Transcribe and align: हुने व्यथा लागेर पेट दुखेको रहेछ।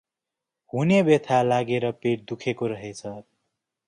हुने 0.73 1.01
व्यथा 1.01 1.41
लागेर 1.43 1.89
पेट 2.05 2.23
दुखेको 2.29 2.67
रहेछ। 2.73 3.01